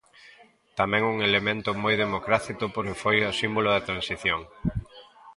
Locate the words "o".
3.29-3.37